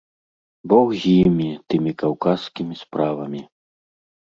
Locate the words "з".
1.03-1.11